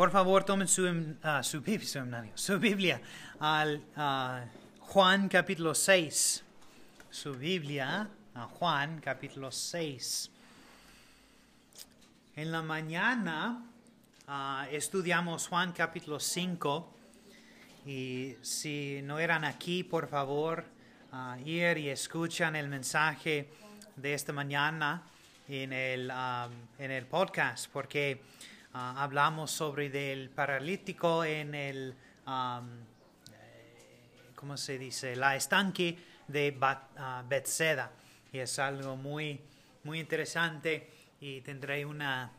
Por 0.00 0.10
favor, 0.10 0.44
tomen 0.44 0.66
su, 0.66 0.84
uh, 0.84 1.42
su, 1.42 1.62
su 2.34 2.58
Biblia 2.58 3.02
al 3.38 3.82
uh, 3.98 4.48
Juan 4.80 5.28
capítulo 5.28 5.74
6. 5.74 6.42
Su 7.10 7.34
Biblia 7.34 8.08
a 8.34 8.44
Juan 8.46 9.02
capítulo 9.02 9.52
6. 9.52 10.30
En 12.34 12.50
la 12.50 12.62
mañana 12.62 13.62
uh, 14.26 14.74
estudiamos 14.74 15.48
Juan 15.48 15.72
capítulo 15.72 16.18
5 16.18 16.96
y 17.84 18.36
si 18.40 19.02
no 19.04 19.18
eran 19.18 19.44
aquí, 19.44 19.84
por 19.84 20.08
favor, 20.08 20.64
ir 21.44 21.76
y 21.76 21.90
escuchan 21.90 22.56
el 22.56 22.68
mensaje 22.68 23.50
de 23.96 24.14
esta 24.14 24.32
mañana 24.32 25.02
en 25.46 25.74
el, 25.74 26.10
um, 26.10 26.52
en 26.78 26.90
el 26.90 27.04
podcast 27.04 27.70
porque 27.70 28.22
Ah, 28.72 29.02
hablamos 29.02 29.50
sobre 29.50 29.90
del 29.90 30.30
paralítico 30.30 31.24
en 31.24 31.56
el, 31.56 31.92
um, 32.24 32.68
¿cómo 34.36 34.56
se 34.56 34.78
dice? 34.78 35.16
La 35.16 35.34
estanque 35.34 35.98
de 36.28 36.56
uh. 36.56 38.32
Y 38.32 38.38
es 38.38 38.58
algo 38.60 38.94
muy, 38.94 39.40
muy 39.82 39.98
interesante 39.98 40.88
y 41.20 41.40
tendré 41.40 41.84
una, 41.84 42.30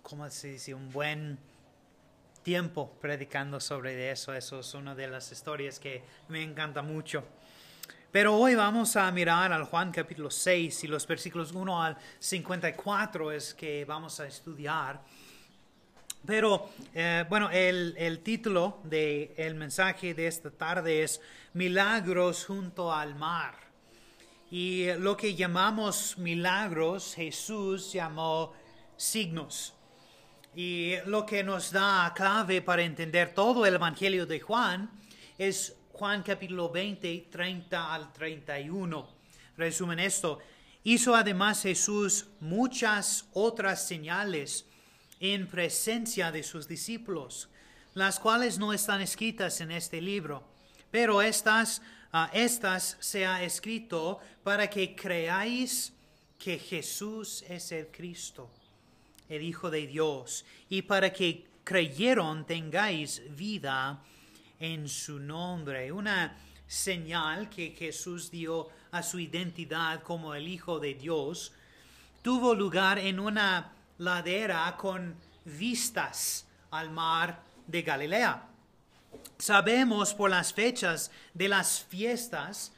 ¿cómo 0.00 0.30
se 0.30 0.52
dice? 0.52 0.74
Un 0.74 0.92
buen 0.92 1.36
tiempo 2.44 2.96
predicando 3.00 3.58
sobre 3.58 4.12
eso. 4.12 4.32
Eso 4.32 4.60
es 4.60 4.72
una 4.74 4.94
de 4.94 5.08
las 5.08 5.32
historias 5.32 5.80
que 5.80 6.04
me 6.28 6.40
encanta 6.40 6.82
mucho. 6.82 7.24
Pero 8.12 8.36
hoy 8.36 8.54
vamos 8.54 8.94
a 8.94 9.10
mirar 9.10 9.52
al 9.52 9.64
Juan 9.64 9.90
capítulo 9.90 10.30
6 10.30 10.84
y 10.84 10.86
los 10.86 11.04
versículos 11.04 11.50
1 11.50 11.82
al 11.82 11.96
54 12.20 13.32
es 13.32 13.54
que 13.54 13.84
vamos 13.84 14.20
a 14.20 14.28
estudiar. 14.28 15.00
Pero 16.26 16.70
eh, 16.94 17.24
bueno, 17.28 17.50
el, 17.50 18.20
título 18.22 18.80
del 18.84 19.54
mensaje 19.54 20.14
de 20.14 20.26
esta 20.26 20.50
tarde 20.50 21.02
es 21.02 21.20
Milagros 21.54 22.44
junto 22.44 22.92
al 22.92 23.14
mar. 23.14 23.54
Y 24.50 24.92
lo 24.98 25.16
que 25.16 25.34
llamamos 25.34 26.18
milagros, 26.18 27.14
Jesús 27.14 27.92
llamó 27.92 28.52
signos. 28.96 29.74
Y 30.54 30.94
lo 31.06 31.24
que 31.24 31.42
nos 31.42 31.70
da 31.70 32.12
clave 32.14 32.60
para 32.60 32.82
entender 32.82 33.32
todo 33.32 33.64
el 33.64 33.74
Evangelio 33.74 34.26
de 34.26 34.40
Juan 34.40 34.90
es 35.38 35.76
Juan 35.92 36.22
capítulo 36.22 36.68
20, 36.70 37.28
30 37.30 37.94
al 37.94 38.12
31. 38.12 39.08
Resumen 39.56 40.00
esto. 40.00 40.38
Hizo 40.82 41.14
además 41.14 41.62
Jesús 41.62 42.26
muchas 42.40 43.28
otras 43.32 43.86
señales 43.86 44.66
en 45.20 45.46
presencia 45.46 46.32
de 46.32 46.42
sus 46.42 46.66
discípulos, 46.66 47.48
las 47.94 48.18
cuales 48.18 48.58
no 48.58 48.72
están 48.72 49.02
escritas 49.02 49.60
en 49.60 49.70
este 49.70 50.00
libro, 50.00 50.42
pero 50.90 51.22
estas, 51.22 51.82
uh, 52.12 52.26
estas 52.32 52.96
se 53.00 53.26
ha 53.26 53.42
escrito 53.44 54.18
para 54.42 54.68
que 54.68 54.96
creáis 54.96 55.92
que 56.38 56.58
Jesús 56.58 57.44
es 57.48 57.70
el 57.70 57.88
Cristo, 57.88 58.50
el 59.28 59.42
Hijo 59.42 59.70
de 59.70 59.86
Dios, 59.86 60.44
y 60.70 60.82
para 60.82 61.12
que 61.12 61.46
creyeron 61.62 62.46
tengáis 62.46 63.22
vida 63.36 64.02
en 64.58 64.88
su 64.88 65.18
nombre. 65.18 65.92
Una 65.92 66.36
señal 66.66 67.50
que 67.50 67.70
Jesús 67.70 68.30
dio 68.30 68.68
a 68.90 69.02
su 69.02 69.18
identidad 69.18 70.02
como 70.02 70.34
el 70.34 70.48
Hijo 70.48 70.80
de 70.80 70.94
Dios 70.94 71.52
tuvo 72.22 72.54
lugar 72.54 72.98
en 72.98 73.20
una 73.20 73.72
ladera 74.00 74.74
con 74.76 75.14
vistas 75.44 76.46
al 76.70 76.90
mar 76.90 77.42
de 77.66 77.82
Galilea. 77.82 78.42
Sabemos 79.38 80.14
por 80.14 80.30
las 80.30 80.52
fechas 80.52 81.10
de 81.34 81.48
las 81.48 81.84
fiestas 81.84 82.72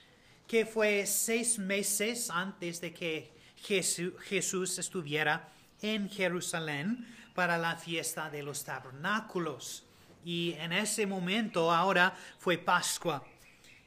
que 0.47 0.67
fue 0.67 1.07
seis 1.07 1.59
meses 1.59 2.29
antes 2.29 2.81
de 2.81 2.93
que 2.93 3.33
Jesús 3.57 4.79
estuviera 4.79 5.49
en 5.81 6.11
Jerusalén 6.11 7.07
para 7.35 7.57
la 7.57 7.77
fiesta 7.77 8.29
de 8.29 8.43
los 8.43 8.65
tabernáculos. 8.65 9.85
Y 10.25 10.55
en 10.59 10.73
ese 10.73 11.07
momento 11.07 11.71
ahora 11.71 12.15
fue 12.39 12.59
Pascua. 12.59 13.25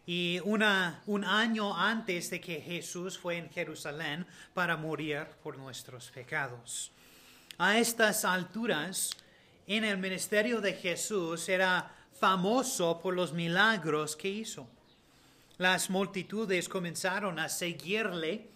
Y 0.05 0.39
una, 0.43 1.01
un 1.07 1.25
año 1.25 1.75
antes 1.75 2.29
de 2.29 2.39
que 2.39 2.61
Jesús 2.61 3.17
fue 3.17 3.37
en 3.37 3.49
Jerusalén 3.49 4.25
para 4.53 4.77
morir 4.77 5.25
por 5.43 5.57
nuestros 5.57 6.11
pecados. 6.11 6.91
A 7.57 7.77
estas 7.77 8.25
alturas, 8.25 9.11
en 9.65 9.85
el 9.85 9.97
ministerio 9.97 10.59
de 10.59 10.73
Jesús 10.73 11.47
era 11.47 11.89
famoso 12.19 12.99
por 13.01 13.13
los 13.13 13.31
milagros 13.31 14.17
que 14.17 14.27
hizo. 14.27 14.67
Las 15.57 15.89
multitudes 15.89 16.67
comenzaron 16.67 17.39
a 17.39 17.47
seguirle, 17.47 18.49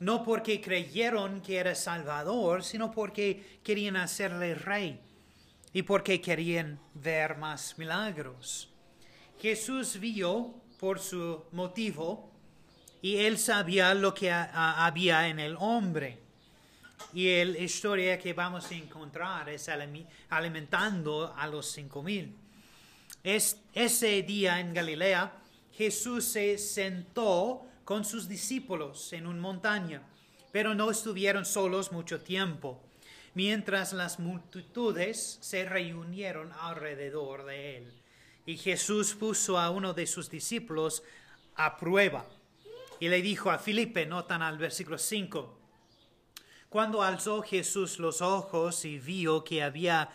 no 0.00 0.24
porque 0.24 0.60
creyeron 0.60 1.40
que 1.40 1.58
era 1.58 1.76
Salvador, 1.76 2.64
sino 2.64 2.90
porque 2.90 3.60
querían 3.62 3.96
hacerle 3.96 4.56
rey 4.56 4.98
y 5.72 5.82
porque 5.82 6.20
querían 6.20 6.80
ver 6.94 7.36
más 7.36 7.78
milagros. 7.78 8.68
Jesús 9.40 10.00
vio 10.00 10.52
por 10.80 10.98
su 10.98 11.44
motivo 11.52 12.28
y 13.00 13.18
él 13.18 13.38
sabía 13.38 13.94
lo 13.94 14.12
que 14.14 14.32
había 14.32 15.28
en 15.28 15.38
el 15.38 15.56
hombre. 15.60 16.25
Y 17.12 17.44
la 17.44 17.58
historia 17.58 18.18
que 18.18 18.32
vamos 18.32 18.70
a 18.70 18.74
encontrar 18.74 19.48
es 19.48 19.70
alimentando 20.28 21.34
a 21.36 21.46
los 21.46 21.66
cinco 21.66 22.02
mil. 22.02 22.34
Es, 23.22 23.60
ese 23.74 24.22
día 24.22 24.60
en 24.60 24.72
Galilea, 24.74 25.32
Jesús 25.72 26.24
se 26.24 26.58
sentó 26.58 27.66
con 27.84 28.04
sus 28.04 28.28
discípulos 28.28 29.12
en 29.12 29.26
una 29.26 29.40
montaña, 29.40 30.02
pero 30.52 30.74
no 30.74 30.90
estuvieron 30.90 31.44
solos 31.44 31.92
mucho 31.92 32.20
tiempo, 32.20 32.82
mientras 33.34 33.92
las 33.92 34.18
multitudes 34.18 35.38
se 35.40 35.64
reunieron 35.64 36.52
alrededor 36.52 37.44
de 37.44 37.78
él. 37.78 37.92
Y 38.46 38.56
Jesús 38.56 39.14
puso 39.14 39.58
a 39.58 39.70
uno 39.70 39.92
de 39.92 40.06
sus 40.06 40.30
discípulos 40.30 41.02
a 41.56 41.76
prueba 41.76 42.26
y 43.00 43.08
le 43.08 43.20
dijo 43.22 43.50
a 43.50 43.58
Felipe, 43.58 44.06
notan 44.06 44.42
al 44.42 44.58
versículo 44.58 44.98
5, 44.98 45.58
cuando 46.68 47.02
alzó 47.02 47.42
Jesús 47.42 47.98
los 47.98 48.20
ojos 48.20 48.84
y 48.84 48.98
vio 48.98 49.44
que 49.44 49.62
había 49.62 50.10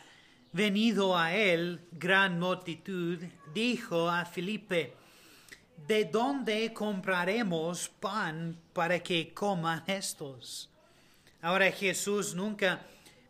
venido 0.52 1.18
a 1.18 1.34
él 1.34 1.82
gran 1.92 2.40
multitud, 2.40 3.20
dijo 3.54 4.10
a 4.10 4.26
Felipe, 4.26 4.94
¿de 5.88 6.06
dónde 6.06 6.74
compraremos 6.74 7.90
pan 7.90 8.58
para 8.74 9.00
que 9.00 9.34
coman 9.34 9.84
estos? 9.88 10.70
Ahora 11.42 11.72
Jesús 11.72 12.36
nunca 12.36 12.82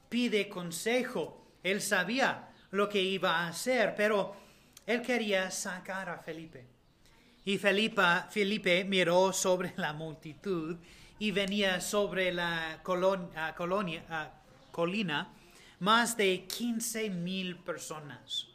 pide 0.09 0.49
consejo. 0.49 1.45
Él 1.63 1.81
sabía 1.81 2.49
lo 2.71 2.89
que 2.89 3.01
iba 3.01 3.39
a 3.39 3.47
hacer, 3.47 3.93
pero 3.95 4.35
él 4.85 5.01
quería 5.01 5.49
sacar 5.51 6.09
a 6.09 6.17
Felipe. 6.17 6.65
Y 7.45 7.57
Felipe, 7.57 8.01
Felipe 8.29 8.83
miró 8.83 9.31
sobre 9.31 9.73
la 9.77 9.93
multitud 9.93 10.77
y 11.21 11.29
venía 11.29 11.79
sobre 11.81 12.33
la 12.33 12.79
colonia, 12.81 13.53
colina 14.71 15.31
más 15.77 16.17
de 16.17 16.47
15 16.47 17.11
mil 17.11 17.57
personas. 17.57 18.47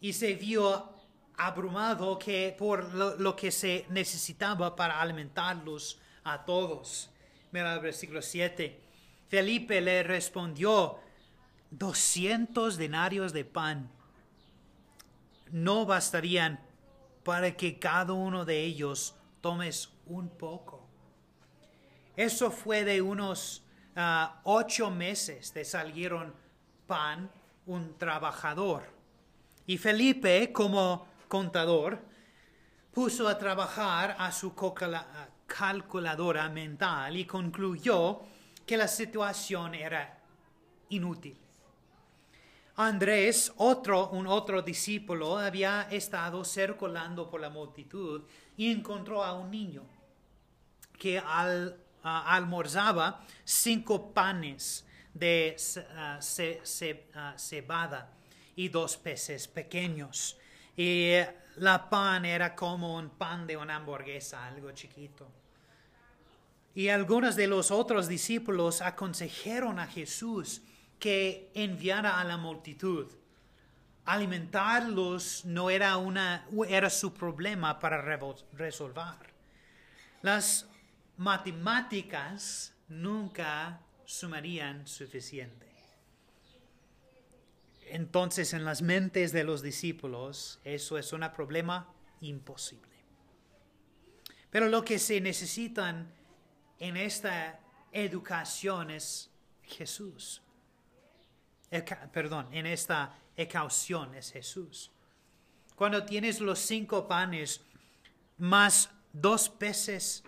Y 0.00 0.14
se 0.14 0.32
vio 0.32 0.88
abrumado 1.36 2.18
que 2.18 2.56
por 2.58 2.90
lo, 2.94 3.36
que 3.36 3.52
se 3.52 3.84
necesitaba 3.90 4.74
para 4.74 4.98
alimentarlos 4.98 6.00
a 6.24 6.42
todos. 6.42 7.10
Mira 7.52 7.74
el 7.74 7.80
versículo 7.80 8.22
7. 8.22 8.80
Felipe 9.28 9.82
le 9.82 10.04
respondió, 10.04 11.00
200 11.70 12.78
denarios 12.78 13.34
de 13.34 13.44
pan 13.44 13.90
no 15.52 15.84
bastarían 15.84 16.60
para 17.24 17.54
que 17.58 17.78
cada 17.78 18.14
uno 18.14 18.46
de 18.46 18.64
ellos 18.64 19.14
tomes 19.42 19.90
un 20.06 20.30
poco. 20.30 20.85
Eso 22.16 22.50
fue 22.50 22.82
de 22.82 23.02
unos 23.02 23.62
ah, 23.94 24.40
ocho 24.44 24.90
meses 24.90 25.52
de 25.52 25.64
salieron 25.64 26.32
pan 26.86 27.30
un 27.66 27.98
trabajador. 27.98 28.84
Y 29.66 29.76
Felipe, 29.76 30.52
como 30.52 31.06
contador, 31.28 31.98
puso 32.92 33.28
a 33.28 33.36
trabajar 33.36 34.16
a 34.18 34.32
su 34.32 34.54
calculadora 35.46 36.48
mental 36.48 37.16
y 37.16 37.26
concluyó 37.26 38.20
que 38.64 38.76
la 38.76 38.88
situación 38.88 39.74
era 39.74 40.18
inútil. 40.88 41.36
Andrés, 42.76 43.52
otro, 43.56 44.08
un 44.10 44.26
otro 44.26 44.62
discípulo, 44.62 45.38
había 45.38 45.88
estado 45.90 46.44
circulando 46.44 47.28
por 47.28 47.40
la 47.40 47.50
multitud 47.50 48.22
y 48.56 48.70
encontró 48.70 49.24
a 49.24 49.32
un 49.32 49.50
niño 49.50 49.82
que 50.98 51.18
al, 51.18 51.76
almorzaba 52.06 53.24
cinco 53.44 54.12
panes 54.12 54.86
de 55.12 55.56
cebada 57.36 58.10
y 58.54 58.68
dos 58.68 58.96
peces 58.96 59.48
pequeños. 59.48 60.38
Y 60.76 61.12
la 61.56 61.88
pan 61.88 62.24
era 62.24 62.54
como 62.54 62.96
un 62.96 63.10
pan 63.10 63.46
de 63.46 63.56
una 63.56 63.76
hamburguesa, 63.76 64.46
algo 64.46 64.70
chiquito. 64.72 65.26
Y 66.74 66.88
algunos 66.88 67.36
de 67.36 67.46
los 67.46 67.70
otros 67.70 68.06
discípulos 68.06 68.82
aconsejaron 68.82 69.78
a 69.78 69.86
Jesús 69.86 70.60
que 70.98 71.50
enviara 71.54 72.20
a 72.20 72.24
la 72.24 72.36
multitud. 72.36 73.06
Alimentarlos 74.04 75.46
no 75.46 75.70
era, 75.70 75.96
una, 75.96 76.46
era 76.68 76.90
su 76.90 77.14
problema 77.14 77.78
para 77.78 78.02
resolver. 78.02 79.34
Las 80.20 80.66
matemáticas 81.16 82.74
nunca 82.88 83.80
sumarían 84.04 84.86
suficiente. 84.86 85.66
Entonces 87.88 88.52
en 88.52 88.64
las 88.64 88.82
mentes 88.82 89.32
de 89.32 89.44
los 89.44 89.62
discípulos 89.62 90.60
eso 90.64 90.98
es 90.98 91.12
un 91.12 91.24
problema 91.34 91.92
imposible. 92.20 92.96
Pero 94.50 94.68
lo 94.68 94.84
que 94.84 94.98
se 94.98 95.20
necesitan 95.20 96.12
en 96.78 96.96
esta 96.96 97.60
educación 97.92 98.90
es 98.90 99.30
Jesús 99.62 100.42
perdón, 102.12 102.48
en 102.52 102.66
esta 102.66 103.18
ecaución 103.36 104.14
es 104.14 104.32
Jesús. 104.32 104.90
Cuando 105.74 106.04
tienes 106.04 106.40
los 106.40 106.58
cinco 106.58 107.06
panes 107.06 107.60
más 108.38 108.90
dos 109.12 109.48
peces 109.48 110.22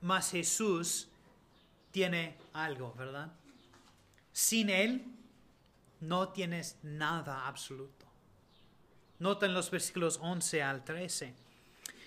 más 0.00 0.30
Jesús, 0.30 1.08
tiene 1.90 2.36
algo, 2.52 2.94
¿verdad? 2.96 3.32
Sin 4.32 4.70
Él 4.70 5.04
no 6.00 6.30
tienes 6.30 6.76
nada 6.82 7.46
absoluto. 7.46 8.06
Noten 9.18 9.54
los 9.54 9.70
versículos 9.70 10.18
11 10.20 10.62
al 10.62 10.84
13. 10.84 11.34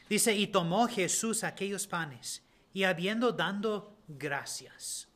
Dice, 0.09 0.35
y 0.35 0.47
tomó 0.47 0.87
Jesús 0.87 1.43
aquellos 1.43 1.87
panes, 1.87 2.43
y 2.73 2.83
habiendo 2.83 3.31
dado 3.31 3.95
gracias, 4.07 5.07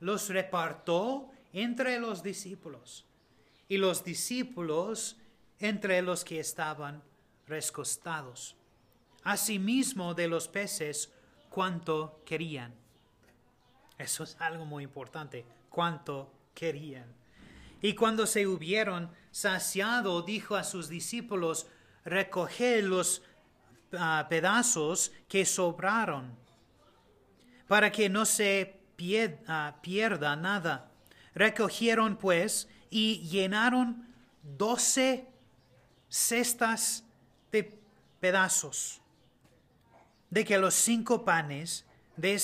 los 0.00 0.28
repartió 0.28 1.30
entre 1.52 1.98
los 1.98 2.22
discípulos 2.22 3.04
y 3.68 3.76
los 3.76 4.04
discípulos 4.04 5.16
entre 5.58 6.02
los 6.02 6.24
que 6.24 6.40
estaban 6.40 7.02
rescostados. 7.46 8.57
Asimismo 9.24 10.14
de 10.14 10.28
los 10.28 10.48
peces 10.48 11.12
cuanto 11.48 12.22
querían. 12.24 12.74
Eso 13.98 14.24
es 14.24 14.36
algo 14.40 14.64
muy 14.64 14.84
importante, 14.84 15.44
cuanto 15.68 16.32
querían. 16.54 17.06
Y 17.82 17.94
cuando 17.94 18.26
se 18.26 18.46
hubieron 18.46 19.10
saciado, 19.30 20.22
dijo 20.22 20.56
a 20.56 20.64
sus 20.64 20.88
discípulos, 20.88 21.66
recoged 22.04 22.84
los 22.84 23.22
ah, 23.98 24.26
pedazos 24.28 25.12
que 25.28 25.44
sobraron, 25.44 26.36
para 27.66 27.92
que 27.92 28.08
no 28.08 28.24
se 28.24 28.80
ah, 29.46 29.76
pierda 29.82 30.36
nada 30.36 30.88
Recogieron 31.38 32.16
pues 32.16 32.68
y 32.90 33.20
llenaron 33.28 34.08
doce 34.42 35.28
cestas 36.08 37.04
de 37.52 37.78
pedazos, 38.18 39.00
de 40.30 40.44
que 40.44 40.58
los 40.58 40.74
cinco 40.74 41.24
panes 41.24 41.84
de 42.16 42.38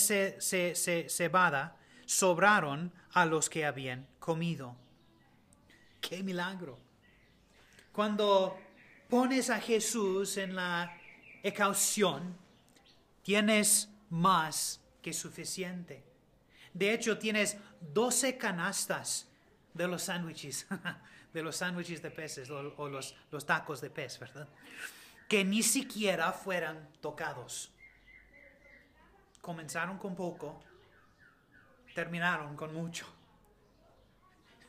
cebada 1.09 1.77
sobraron 2.07 2.93
a 3.13 3.27
los 3.27 3.49
que 3.49 3.65
habían 3.65 4.07
comido. 4.19 4.77
¡Qué 6.01 6.23
milagro! 6.23 6.79
Cuando 7.93 8.59
pones 9.09 9.51
a 9.51 9.61
Jesús 9.61 10.37
en 10.37 10.57
la 10.57 10.97
ecaución, 11.43 12.37
tienes 13.23 13.89
más 14.11 14.81
que 15.01 15.13
suficiente. 15.13 16.05
De 16.73 16.93
hecho, 16.93 17.19
tienes 17.19 17.57
12 17.81 18.37
canastas 18.37 19.29
de 19.73 19.87
los 19.87 20.03
sándwiches, 20.03 20.67
de 21.33 21.43
los 21.43 21.57
sándwiches 21.57 22.03
de 22.03 22.11
peces 22.11 22.51
o, 22.51 22.89
los, 22.89 23.15
los 23.31 23.47
tacos 23.47 23.81
de 23.81 23.91
pez, 23.91 24.19
¿verdad? 24.19 24.49
Que 25.29 25.45
ni 25.45 25.63
siquiera 25.63 26.33
fueran 26.33 26.89
tocados. 27.01 27.74
Comenzaron 29.45 29.99
con 29.99 30.17
poco, 30.17 30.59
terminaron 31.95 32.57
con 32.57 32.73
mucho. 32.73 33.05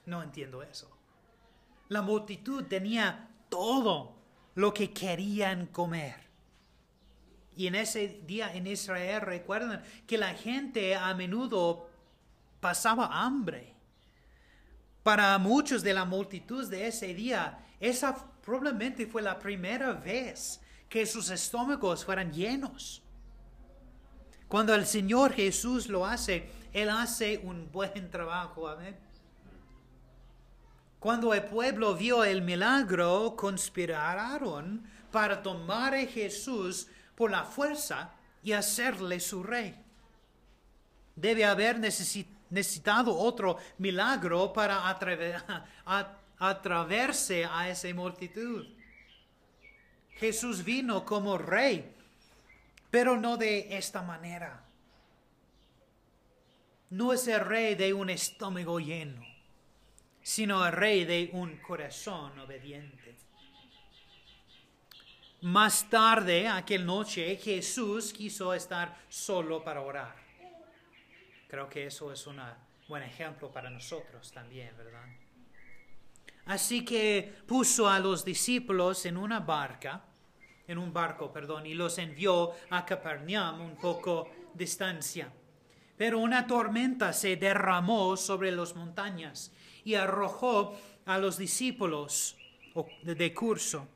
No 0.06 0.22
entiendo 0.22 0.62
eso. 0.62 0.92
La 1.88 2.02
multitud 2.02 2.66
tenía 2.66 3.30
todo 3.48 4.18
lo 4.56 4.74
que 4.74 4.92
querían 4.92 5.68
comer. 5.68 6.16
Y 7.56 7.68
en 7.68 7.76
ese 7.76 8.20
día 8.28 8.54
en 8.54 8.68
Israel 8.68 9.22
recuerdan 9.22 9.82
que 10.06 10.18
la 10.18 10.34
gente 10.34 10.94
a 10.94 11.14
menudo 11.14 11.90
pasaba 12.60 13.24
hambre. 13.24 13.74
Para 15.04 15.38
muchos 15.38 15.84
de 15.84 15.94
la 15.94 16.04
multitud 16.04 16.70
de 16.70 16.88
ese 16.88 17.14
día, 17.14 17.66
esa 17.80 18.14
probablemente 18.42 19.08
fue 19.08 19.22
la 19.22 19.40
primera 19.40 19.94
vez 19.94 20.60
que 20.90 21.06
sus 21.06 21.30
estómagos 21.30 22.04
fueran 22.04 22.34
llenos. 22.34 23.05
Cuando 24.56 24.74
el 24.74 24.86
Señor 24.86 25.34
Jesús 25.34 25.90
lo 25.90 26.06
hace, 26.06 26.50
Él 26.72 26.90
hace 26.90 27.42
un 27.44 27.70
buen 27.74 28.10
trabajo. 28.10 28.70
Amén. 28.70 28.96
Cuando 30.98 31.34
el 31.34 31.44
pueblo 31.44 31.94
vio 31.94 32.24
el 32.24 32.42
milagro, 32.42 33.36
conspiraron 33.36 34.82
para 35.12 35.44
tomar 35.44 35.94
a 35.94 36.06
Jesús 36.06 36.88
por 37.16 37.32
la 37.32 37.44
fuerza 37.44 38.14
y 38.42 38.54
hacerle 38.54 39.20
su 39.20 39.44
rey. 39.44 39.76
Debe 41.18 41.44
haber 41.44 41.78
necesitado 41.78 43.14
otro 43.14 43.58
milagro 43.78 44.54
para 44.54 44.88
atravesarse 46.40 47.44
a 47.44 47.70
esa 47.70 47.94
multitud. 47.94 48.66
Jesús 50.12 50.64
vino 50.64 51.04
como 51.04 51.38
rey, 51.38 51.95
pero 52.96 53.18
no 53.18 53.36
de 53.36 53.76
esta 53.78 54.02
manera. 54.02 54.64
No 56.92 57.12
es 57.12 57.28
el 57.28 57.42
rey 57.42 57.76
de 57.76 57.94
un 57.94 58.10
estómago 58.10 58.80
lleno, 58.80 59.22
sino 60.22 60.66
el 60.66 60.72
rey 60.72 61.04
de 61.04 61.30
un 61.34 61.58
corazón 61.58 62.40
obediente. 62.40 63.18
Más 65.42 65.90
tarde, 65.90 66.48
aquel 66.48 66.86
noche, 66.86 67.36
Jesús 67.36 68.14
quiso 68.14 68.54
estar 68.54 68.98
solo 69.10 69.62
para 69.62 69.82
orar. 69.82 70.16
Creo 71.50 71.68
que 71.68 71.88
eso 71.88 72.14
es 72.14 72.26
un 72.28 72.40
buen 72.88 73.04
ejemplo 73.04 73.52
para 73.52 73.70
nosotros 73.70 74.32
también, 74.32 74.74
¿verdad? 74.78 75.04
Así 76.46 76.86
que 76.86 77.40
puso 77.46 77.90
a 77.90 78.00
los 78.00 78.24
discípulos 78.24 79.06
en 79.06 79.18
una 79.18 79.42
barca, 79.42 80.15
en 80.68 80.78
un 80.78 80.92
barco, 80.94 81.32
perdón, 81.32 81.66
y 81.66 81.74
los 81.74 81.98
envió 81.98 82.54
a 82.70 82.86
Capernaum 82.86 83.62
un 83.62 83.76
poco 83.76 84.30
distancia. 84.54 85.32
Pero 85.98 86.20
una 86.20 86.46
tormenta 86.46 87.14
se 87.14 87.38
derramó 87.38 88.18
sobre 88.18 88.52
las 88.52 88.76
montañas 88.76 89.52
y 89.84 89.96
arrojó 89.96 90.76
a 91.06 91.18
los 91.18 91.38
discípulos 91.38 92.36
de 93.04 93.34
curso. 93.34 93.88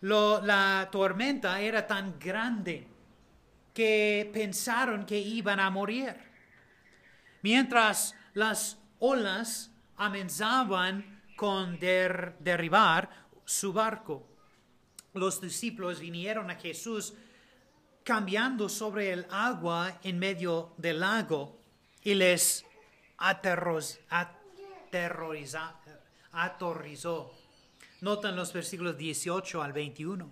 la 0.00 0.88
tormenta 0.90 1.60
era 1.60 1.86
tan 1.86 2.18
grande 2.18 2.88
que 3.72 4.28
pensaron 4.32 5.06
que 5.06 5.18
iban 5.18 5.60
a 5.60 5.70
morir. 5.70 6.16
Mientras 7.42 8.14
las 8.34 8.78
olas 8.98 9.70
amenazaban 9.96 11.22
con 11.36 11.78
derribar 11.78 13.10
su 13.44 13.72
barco, 13.72 14.31
los 15.14 15.40
discípulos 15.40 16.00
vinieron 16.00 16.50
a 16.50 16.56
Jesús 16.56 17.14
cambiando 18.04 18.68
sobre 18.68 19.12
el 19.12 19.26
agua 19.30 20.00
en 20.02 20.18
medio 20.18 20.72
del 20.76 21.00
lago 21.00 21.58
y 22.02 22.14
les 22.14 22.64
aterrorizó. 23.18 24.00
Notan 28.00 28.34
los 28.34 28.52
versículos 28.52 28.96
18 28.96 29.62
al 29.62 29.72
21. 29.72 30.28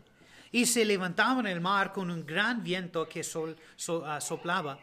Y 0.52 0.66
se 0.66 0.84
levantaban 0.84 1.46
el 1.46 1.60
mar 1.60 1.92
con 1.92 2.10
un 2.10 2.26
gran 2.26 2.64
viento 2.64 3.08
que 3.08 3.22
sol, 3.22 3.56
ah, 4.04 4.20
soplaba. 4.20 4.80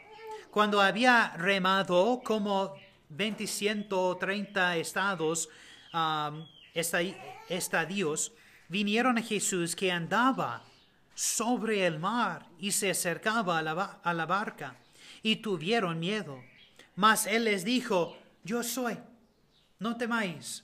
Cuando 0.50 0.80
había 0.80 1.34
remado 1.36 2.22
como 2.24 2.74
20, 3.10 3.44
estados, 4.78 5.50
um, 5.94 6.46
estadios, 7.50 8.32
vinieron 8.70 9.18
a 9.18 9.22
Jesús 9.22 9.76
que 9.76 9.92
andaba 9.92 10.64
sobre 11.14 11.86
el 11.86 12.00
mar 12.00 12.46
y 12.60 12.72
se 12.72 12.92
acercaba 12.92 13.58
a 13.58 13.62
la, 13.62 14.00
a 14.04 14.14
la 14.14 14.26
barca 14.26 14.76
y 15.24 15.38
tuvieron 15.38 16.00
miedo. 16.00 16.44
Mas 16.96 17.28
él 17.28 17.46
les 17.46 17.64
dijo, 17.64 18.18
yo 18.44 18.64
soy, 18.64 18.98
no 19.80 19.98
temáis. 19.98 20.64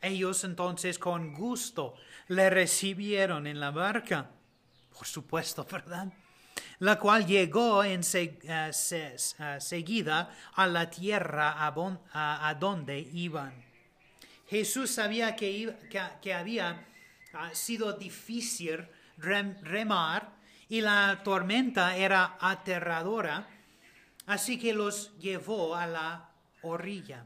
Ellos 0.00 0.44
entonces 0.44 0.98
con 0.98 1.34
gusto 1.34 1.94
le 2.28 2.50
recibieron 2.50 3.46
en 3.46 3.60
la 3.60 3.70
barca, 3.70 4.30
por 4.96 5.06
supuesto, 5.06 5.66
¿verdad? 5.70 6.12
La 6.78 6.98
cual 6.98 7.26
llegó 7.26 7.84
en 7.84 8.00
eh, 8.12 8.70
seguida 9.58 10.30
a 10.54 10.66
la 10.66 10.90
tierra 10.90 11.54
a, 11.66 12.54
donde 12.58 12.98
iban. 12.98 13.52
Jesús 14.48 14.90
sabía 14.90 15.34
que, 15.36 15.74
que 16.22 16.34
había 16.34 16.86
ah, 17.34 17.54
sido 17.54 17.92
difícil 17.92 18.86
remar 19.18 20.36
y 20.68 20.80
la 20.80 21.22
tormenta 21.22 21.96
era 21.96 22.36
aterradora, 22.40 23.48
así 24.26 24.58
que 24.58 24.72
los 24.72 25.16
llevó 25.18 25.74
a 25.74 25.86
la 25.86 26.30
orilla. 26.62 27.24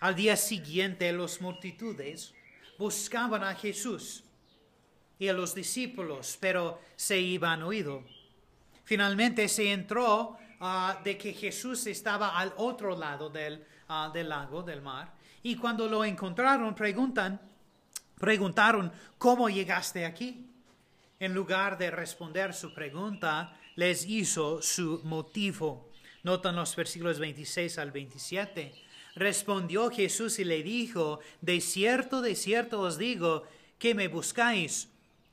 Al 0.00 0.14
día 0.14 0.36
siguiente 0.36 1.12
los 1.12 1.40
multitudes 1.40 2.34
buscaban 2.78 3.44
a 3.44 3.54
Jesús 3.54 4.24
y 5.18 5.28
a 5.28 5.32
los 5.32 5.54
discípulos, 5.54 6.36
pero 6.40 6.80
se 6.96 7.18
iban 7.18 7.62
oído. 7.62 8.04
Finalmente 8.84 9.48
se 9.48 9.72
entró 9.72 10.36
ah, 10.60 11.00
de 11.04 11.16
que 11.16 11.32
Jesús 11.32 11.86
estaba 11.86 12.36
al 12.38 12.52
otro 12.56 12.96
lado 12.96 13.30
del, 13.30 13.64
ah, 13.88 14.10
del 14.12 14.28
lago, 14.28 14.62
del 14.62 14.82
mar, 14.82 15.14
y 15.42 15.56
cuando 15.56 15.88
lo 15.88 16.04
encontraron 16.04 16.74
preguntan, 16.74 17.40
preguntaron, 18.18 18.92
¿cómo 19.18 19.48
llegaste 19.48 20.04
aquí? 20.04 20.46
En 21.18 21.34
lugar 21.34 21.78
de 21.78 21.90
responder 21.90 22.54
su 22.54 22.74
pregunta, 22.74 23.56
les 23.76 24.06
hizo 24.06 24.62
su 24.62 25.00
motivo. 25.04 25.90
Notan 26.22 26.56
los 26.56 26.74
versículos 26.76 27.18
26 27.18 27.78
al 27.78 27.92
27. 27.92 28.74
Respondió 29.14 29.90
Jesús 29.90 30.38
y 30.38 30.44
le 30.44 30.62
dijo, 30.62 31.20
De 31.40 31.60
cierto, 31.60 32.20
de 32.20 32.34
cierto 32.34 32.80
os 32.80 32.98
digo, 32.98 33.44
que 33.78 33.94
me 33.94 34.08
buscáis, 34.08 34.88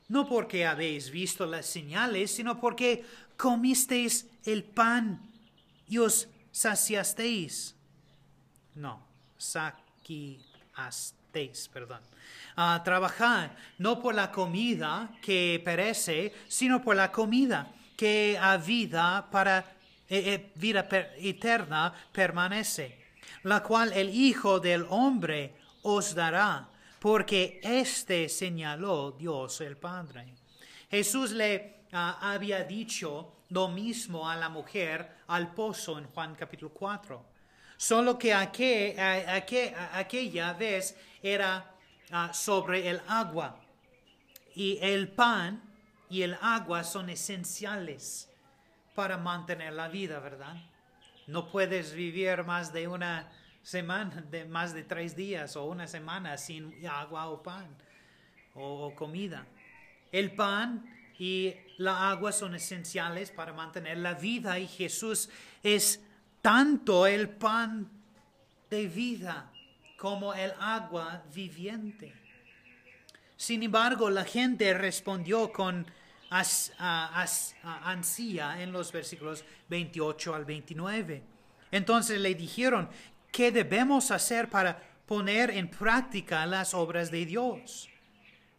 no 0.08 0.28
porque 0.28 0.66
habéis 0.66 1.10
visto 1.10 1.46
las 1.46 1.66
señales, 1.66 2.32
sino 2.32 2.60
porque 2.60 3.06
comisteis 3.38 4.28
el 4.46 4.64
pan 4.64 5.22
y 5.88 6.00
os 6.00 6.28
saciasteis. 6.52 7.76
No, 8.76 9.06
perdón 11.72 12.02
a 12.56 12.82
trabajar, 12.84 13.56
no 13.78 14.02
por 14.02 14.14
la 14.14 14.32
comida 14.32 15.10
que 15.22 15.62
perece, 15.64 16.34
sino 16.48 16.82
por 16.82 16.96
la 16.96 17.12
comida 17.12 17.72
que 17.96 18.38
a 18.40 18.58
vida 18.58 19.28
para 19.32 19.60
eh, 20.10 20.34
eh, 20.34 20.52
vida 20.56 20.88
eterna 21.18 21.94
permanece, 22.12 23.14
la 23.44 23.64
cual 23.64 23.94
el 23.94 24.10
Hijo 24.10 24.60
del 24.60 24.86
Hombre 24.90 25.56
os 25.84 26.14
dará, 26.14 26.68
porque 27.00 27.62
éste 27.64 28.28
señaló 28.28 29.12
Dios 29.12 29.62
el 29.62 29.78
Padre. 29.78 30.36
Jesús 30.90 31.32
le 31.32 31.86
ah, 31.94 32.34
había 32.34 32.64
dicho 32.64 33.46
lo 33.50 33.70
mismo 33.70 34.30
a 34.30 34.36
la 34.36 34.50
mujer 34.50 35.24
al 35.28 35.54
pozo 35.54 35.98
en 35.98 36.08
Juan 36.08 36.36
capítulo 36.36 36.72
4. 36.74 37.31
Solo 37.82 38.20
que 38.20 38.32
aquella 38.32 39.34
vez 40.54 40.96
era 41.24 41.72
Ah, 42.14 42.34
sobre 42.34 42.90
el 42.90 43.02
agua. 43.08 43.58
Y 44.54 44.78
el 44.82 45.08
pan 45.08 45.62
y 46.10 46.24
el 46.24 46.38
agua 46.42 46.84
son 46.84 47.10
esenciales 47.10 48.30
para 48.94 49.18
mantener 49.18 49.72
la 49.72 49.88
vida, 49.88 50.20
¿verdad? 50.20 50.58
No 51.28 51.50
puedes 51.50 51.94
vivir 51.94 52.44
más 52.44 52.74
de 52.74 52.90
una 52.90 53.32
semana, 53.64 54.22
de 54.30 54.44
más 54.44 54.74
de 54.74 54.84
tres 54.84 55.16
días 55.16 55.56
o 55.56 55.64
una 55.64 55.88
semana 55.88 56.38
sin 56.38 56.86
agua 56.86 57.30
o 57.30 57.42
pan 57.42 57.74
o 58.56 58.94
comida. 58.94 59.48
El 60.12 60.36
pan 60.36 60.84
y 61.18 61.56
la 61.78 62.10
agua 62.10 62.34
son 62.34 62.56
esenciales 62.56 63.32
para 63.32 63.54
mantener 63.54 64.00
la 64.00 64.16
vida 64.16 64.60
y 64.60 64.68
Jesús 64.68 65.30
es 65.64 66.02
tanto 66.42 67.06
el 67.06 67.30
pan 67.30 67.90
de 68.70 68.88
vida 68.88 69.52
como 69.98 70.34
el 70.34 70.52
agua 70.60 71.24
viviente. 71.34 72.14
Sin 73.38 73.64
embargo, 73.64 74.10
la 74.10 74.24
gente 74.24 74.74
respondió 74.74 75.52
con 75.52 75.86
ansía 76.80 78.62
en 78.62 78.72
los 78.72 78.92
versículos 78.92 79.44
28 79.68 80.34
al 80.34 80.46
29. 80.46 81.24
Entonces 81.72 82.20
le 82.22 82.34
dijeron, 82.36 82.90
¿qué 83.32 83.52
debemos 83.52 84.12
hacer 84.12 84.50
para 84.50 84.82
poner 85.06 85.52
en 85.52 85.70
práctica 85.70 86.46
las 86.46 86.74
obras 86.74 87.12
de 87.12 87.26
Dios? 87.26 87.90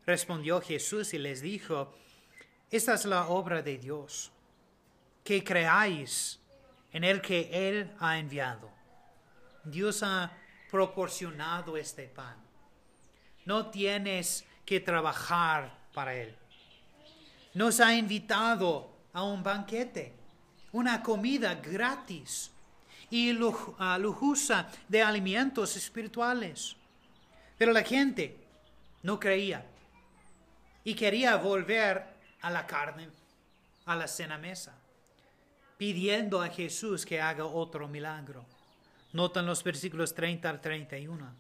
Respondió 0.05 0.61
Jesús 0.61 1.15
y 1.15 1.19
les 1.19 1.41
dijo, 1.41 1.95
esta 2.71 2.95
es 2.95 3.05
la 3.05 3.29
obra 3.29 3.62
de 3.62 3.79
Dios, 3.79 4.33
que 5.25 5.43
creáis 5.43 6.42
en 6.93 7.05
el 7.05 7.21
que 7.21 7.49
Él 7.53 7.91
ha 7.99 8.19
enviado. 8.19 8.71
Dios 9.65 10.03
ha 10.03 10.33
proporcionado 10.71 11.77
este 11.77 12.09
pan. 12.09 12.37
No 13.45 13.67
tienes 13.67 14.45
que 14.65 14.81
trabajar 14.81 15.77
para 15.93 16.15
Él. 16.15 16.37
Nos 17.55 17.81
ha 17.81 17.95
invitado 17.95 18.91
a 19.13 19.23
un 19.23 19.43
banquete, 19.43 20.15
una 20.73 21.03
comida 21.03 21.55
gratis 21.57 22.51
y 23.11 23.33
lujosa 23.33 24.69
de 24.89 25.03
alimentos 25.03 25.77
espirituales. 25.77 26.77
Pero 27.59 27.73
la 27.73 27.83
gente 27.83 28.39
no 29.03 29.21
creía 29.21 29.67
y 30.83 30.95
quería 30.95 31.37
volver 31.37 32.07
a 32.41 32.51
la 32.51 32.67
carne, 32.67 33.09
a 33.85 33.95
la 33.95 34.09
cena 34.09 34.39
mesa, 34.39 34.75
pidiendo 35.83 36.41
a 36.41 36.49
Jesús 36.49 37.05
que 37.05 37.21
haga 37.21 37.45
otro 37.45 37.89
milagro. 37.89 38.47
Notan 39.15 39.45
los 39.45 39.65
versículos 39.65 40.15
30 40.15 40.49
al 40.49 40.61
31. 40.61 41.35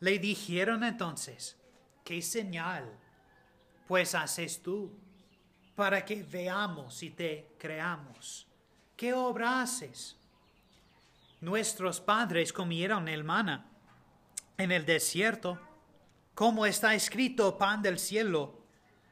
Le 0.00 0.18
dijeron 0.18 0.82
entonces, 0.82 1.58
¿qué 2.02 2.22
señal 2.22 2.90
pues 3.86 4.14
haces 4.14 4.62
tú 4.62 4.90
para 5.74 6.06
que 6.06 6.22
veamos 6.22 7.02
y 7.02 7.10
te 7.10 7.50
creamos? 7.58 8.46
¿Qué 8.96 9.12
obra 9.12 9.60
haces? 9.60 10.16
Nuestros 11.42 12.00
padres 12.00 12.54
comieron 12.54 13.08
el 13.08 13.24
mana 13.24 13.66
en 14.56 14.72
el 14.72 14.86
desierto, 14.86 15.60
como 16.34 16.64
está 16.64 16.94
escrito, 16.94 17.58
pan 17.58 17.82
del 17.82 17.98
cielo 17.98 18.58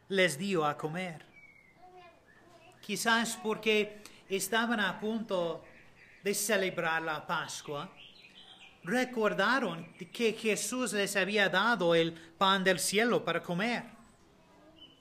les 0.09 0.38
dio 0.38 0.64
a 0.64 0.78
comer. 0.78 1.26
Quizás 2.80 3.38
porque 3.42 4.03
estaban 4.28 4.81
a 4.81 4.99
punto 4.99 5.64
de 6.23 6.35
celebrar 6.35 7.02
la 7.02 7.26
Pascua, 7.26 7.90
recordaron 8.83 9.87
que 10.12 10.33
Jesús 10.33 10.93
les 10.93 11.16
había 11.16 11.49
dado 11.49 11.95
el 11.95 12.12
pan 12.12 12.64
del 12.64 12.78
cielo 12.78 13.25
para 13.25 13.43
comer. 13.43 13.85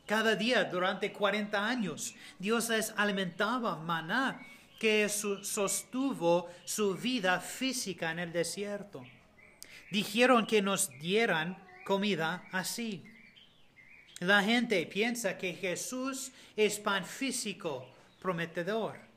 Cada 0.05 0.35
día 0.35 0.65
durante 0.65 1.13
40 1.13 1.65
años 1.65 2.13
Dios 2.37 2.69
les 2.69 2.93
alimentaba 2.97 3.77
maná 3.77 4.41
que 4.79 5.07
sostuvo 5.07 6.49
su 6.65 6.95
vida 6.95 7.39
física 7.39 8.11
en 8.11 8.19
el 8.19 8.33
desierto. 8.33 9.05
Dijeron 9.91 10.45
que 10.45 10.61
nos 10.61 10.89
dieran 10.99 11.57
comida 11.85 12.43
así. 12.51 13.03
La 14.19 14.43
gente 14.43 14.85
piensa 14.85 15.37
que 15.37 15.53
Jesús 15.53 16.31
es 16.57 16.79
pan 16.79 17.05
físico 17.05 17.87
prometedor 18.19 19.12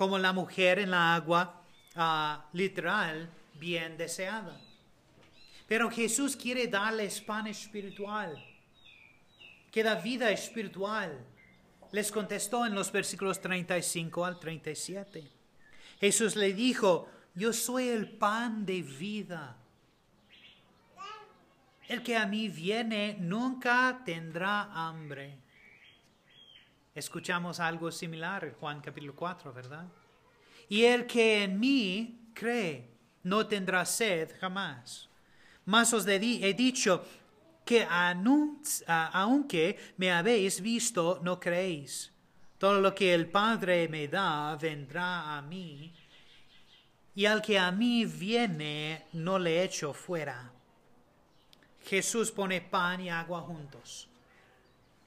como 0.00 0.18
la 0.18 0.32
mujer 0.32 0.78
en 0.78 0.92
la 0.92 1.14
agua 1.14 1.62
ah, 1.94 2.46
literal 2.54 3.28
bien 3.56 3.98
deseada. 3.98 4.58
Pero 5.68 5.90
Jesús 5.90 6.36
quiere 6.36 6.68
darles 6.68 7.20
pan 7.20 7.46
espiritual, 7.48 8.34
que 9.70 9.82
da 9.82 9.96
vida 9.96 10.30
espiritual. 10.30 11.22
Les 11.92 12.10
contestó 12.10 12.64
en 12.64 12.74
los 12.74 12.90
versículos 12.90 13.42
35 13.42 14.24
al 14.24 14.40
37. 14.40 15.30
Jesús 16.00 16.34
le 16.34 16.54
dijo, 16.54 17.06
yo 17.34 17.52
soy 17.52 17.88
el 17.88 18.08
pan 18.08 18.64
de 18.64 18.80
vida. 18.80 19.58
El 21.88 22.02
que 22.02 22.16
a 22.16 22.24
mí 22.24 22.48
viene 22.48 23.18
nunca 23.20 24.00
tendrá 24.06 24.62
hambre. 24.72 25.36
Escuchamos 26.94 27.60
algo 27.60 27.92
similar 27.92 28.44
en 28.44 28.54
Juan 28.54 28.80
capítulo 28.80 29.14
4, 29.14 29.52
¿verdad? 29.52 29.86
Y 30.68 30.82
el 30.84 31.06
que 31.06 31.44
en 31.44 31.60
mí 31.60 32.30
cree 32.34 32.90
no 33.22 33.46
tendrá 33.46 33.84
sed 33.84 34.32
jamás. 34.40 35.08
Mas 35.66 35.92
os 35.92 36.06
he 36.06 36.18
dicho 36.18 37.04
que 37.64 37.86
aunque 37.88 39.78
me 39.98 40.10
habéis 40.10 40.60
visto, 40.60 41.20
no 41.22 41.38
creéis. 41.38 42.12
Todo 42.58 42.80
lo 42.80 42.92
que 42.92 43.14
el 43.14 43.28
Padre 43.28 43.88
me 43.88 44.08
da 44.08 44.56
vendrá 44.56 45.38
a 45.38 45.42
mí, 45.42 45.94
y 47.14 47.24
al 47.24 47.40
que 47.40 47.58
a 47.58 47.70
mí 47.70 48.04
viene 48.04 49.06
no 49.12 49.38
le 49.38 49.62
echo 49.62 49.94
fuera. 49.94 50.52
Jesús 51.84 52.30
pone 52.32 52.60
pan 52.60 53.00
y 53.00 53.10
agua 53.10 53.40
juntos. 53.42 54.09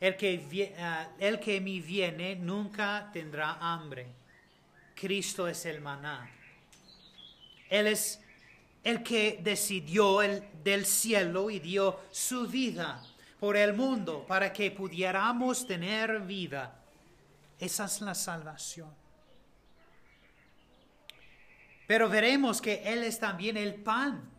El 0.03 0.17
que, 0.17 0.75
ah, 0.79 1.07
el 1.17 1.39
que 1.39 1.61
me 1.61 1.79
viene 1.79 2.35
nunca 2.35 3.09
tendrá 3.13 3.53
hambre. 3.61 4.05
Cristo 4.93 5.47
es 5.47 5.65
el 5.65 5.79
maná. 5.79 6.29
Él 7.69 7.87
es 7.87 8.19
el 8.83 9.01
que 9.01 9.39
decidió 9.41 10.21
el, 10.21 10.43
del 10.61 10.85
cielo 10.85 11.49
y 11.49 11.59
dio 11.59 12.01
su 12.11 12.49
vida 12.49 13.01
por 13.39 13.55
el 13.55 13.75
mundo 13.75 14.25
para 14.27 14.51
que 14.51 14.71
pudiéramos 14.71 15.65
tener 15.65 16.19
vida. 16.19 16.83
Esa 17.57 17.85
es 17.85 18.01
la 18.01 18.13
salvación. 18.13 18.93
Pero 21.87 22.09
veremos 22.09 22.61
que 22.61 22.83
Él 22.83 23.05
es 23.05 23.21
también 23.21 23.55
el 23.55 23.75
pan 23.75 24.29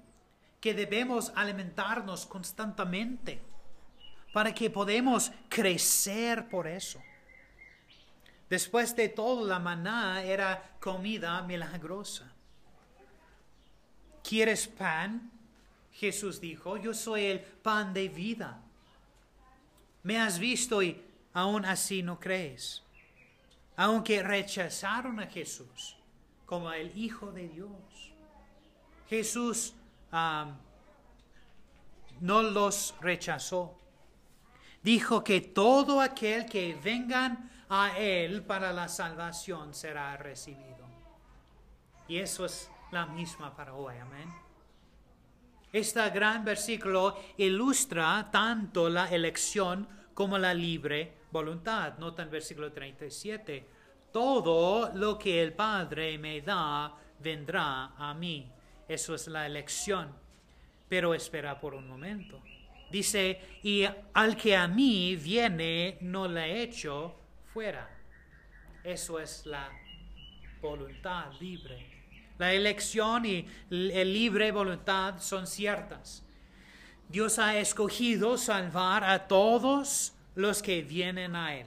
que 0.60 0.74
debemos 0.74 1.32
alimentarnos 1.34 2.26
constantemente 2.26 3.53
para 4.34 4.52
que 4.52 4.68
podamos 4.68 5.30
crecer 5.48 6.48
por 6.48 6.66
eso. 6.66 7.00
Después 8.50 8.96
de 8.96 9.08
todo, 9.08 9.46
la 9.46 9.60
maná 9.60 10.24
era 10.24 10.76
comida 10.80 11.40
milagrosa. 11.42 12.32
¿Quieres 14.28 14.66
pan? 14.66 15.30
Jesús 15.92 16.40
dijo, 16.40 16.76
yo 16.78 16.92
soy 16.92 17.26
el 17.26 17.38
pan 17.38 17.94
de 17.94 18.08
vida. 18.08 18.60
Me 20.02 20.20
has 20.20 20.40
visto 20.40 20.82
y 20.82 21.00
aún 21.32 21.64
así 21.64 22.02
no 22.02 22.18
crees. 22.18 22.82
Aunque 23.76 24.20
rechazaron 24.20 25.20
a 25.20 25.28
Jesús 25.28 25.96
como 26.44 26.72
el 26.72 26.90
Hijo 26.98 27.30
de 27.30 27.46
Dios. 27.50 28.12
Jesús 29.08 29.74
no 32.20 32.42
los 32.42 32.96
rechazó. 33.00 33.78
Dijo 34.84 35.24
que 35.24 35.40
todo 35.40 35.98
aquel 36.02 36.44
que 36.44 36.74
vengan 36.74 37.50
a 37.70 37.98
Él 37.98 38.42
para 38.42 38.70
la 38.70 38.86
salvación 38.86 39.72
será 39.72 40.14
recibido. 40.18 40.84
Y 42.06 42.18
eso 42.18 42.44
es 42.44 42.70
la 42.92 43.06
misma 43.06 43.56
para 43.56 43.72
hoy. 43.72 43.96
Amén. 43.96 44.30
Este 45.72 46.10
gran 46.10 46.44
versículo 46.44 47.16
ilustra 47.38 48.28
tanto 48.30 48.90
la 48.90 49.08
elección 49.08 49.88
como 50.12 50.36
la 50.36 50.52
libre 50.52 51.14
voluntad. 51.30 51.96
Nota 51.96 52.22
en 52.22 52.30
versículo 52.30 52.70
37. 52.70 53.66
Todo 54.12 54.92
lo 54.94 55.18
que 55.18 55.42
el 55.42 55.54
Padre 55.54 56.18
me 56.18 56.42
da 56.42 56.94
vendrá 57.20 57.94
a 57.96 58.12
mí. 58.12 58.52
Eso 58.86 59.14
es 59.14 59.28
la 59.28 59.46
elección. 59.46 60.12
Pero 60.90 61.14
espera 61.14 61.58
por 61.58 61.72
un 61.74 61.88
momento. 61.88 62.42
Dice, 62.94 63.40
y 63.64 63.84
al 64.12 64.36
que 64.36 64.54
a 64.54 64.68
mí 64.68 65.16
viene, 65.16 65.98
no 66.00 66.28
le 66.28 66.62
echo 66.62 67.16
fuera. 67.52 67.90
Eso 68.84 69.18
es 69.18 69.44
la 69.46 69.68
voluntad 70.62 71.32
libre. 71.40 72.04
La 72.38 72.52
elección 72.52 73.26
y 73.26 73.48
la 73.70 74.04
libre 74.04 74.52
voluntad 74.52 75.18
son 75.18 75.48
ciertas. 75.48 76.24
Dios 77.08 77.40
ha 77.40 77.58
escogido 77.58 78.38
salvar 78.38 79.02
a 79.02 79.26
todos 79.26 80.12
los 80.36 80.62
que 80.62 80.82
vienen 80.82 81.34
a 81.34 81.56
Él. 81.56 81.66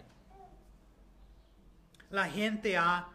La 2.10 2.30
gente 2.30 2.78
ha, 2.78 3.10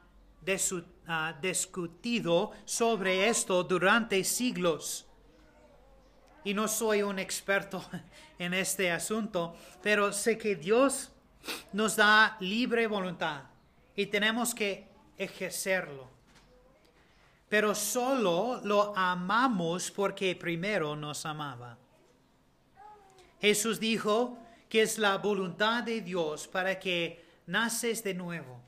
discutido 1.41 2.53
sobre 2.67 3.27
esto 3.31 3.65
durante 3.65 4.23
siglos. 4.23 5.07
Y 6.45 6.55
no 6.55 6.69
soy 6.69 7.03
un 7.03 7.19
experto 7.19 7.85
en 8.39 8.55
este 8.55 8.91
asunto, 8.91 9.57
pero 9.83 10.13
sé 10.13 10.37
que 10.39 10.57
Dios 10.57 11.11
nos 11.73 11.97
da 11.97 12.37
libre 12.41 12.87
voluntad 12.87 13.43
y 13.97 14.07
tenemos 14.07 14.55
que 14.55 14.87
ejercerlo 15.19 16.13
pero 17.53 17.75
solo 17.75 18.63
lo 18.65 18.97
amamos 18.97 19.91
porque 19.91 20.35
primero 20.35 20.97
nos 20.97 21.27
amaba. 21.27 21.77
Jesús 23.43 23.79
dijo 23.79 24.39
que 24.71 24.81
es 24.81 24.97
la 24.97 25.19
voluntad 25.19 25.83
de 25.83 26.01
Dios 26.01 26.49
para 26.49 26.81
que 26.81 27.23
naces 27.47 28.03
de 28.03 28.15
nuevo. 28.15 28.59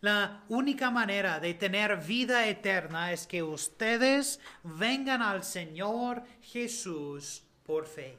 La 0.00 0.44
única 0.48 0.90
manera 0.90 1.40
de 1.40 1.52
tener 1.54 1.96
vida 1.98 2.46
eterna 2.48 3.12
es 3.12 3.26
que 3.26 3.42
ustedes 3.42 4.40
vengan 4.62 5.20
al 5.20 5.44
Señor 5.44 6.22
Jesús 6.40 7.42
por 7.66 7.86
fe. 7.86 8.16